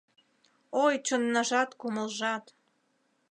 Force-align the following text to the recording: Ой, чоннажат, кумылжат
Ой, 0.83 0.93
чоннажат, 1.05 1.69
кумылжат 1.79 2.45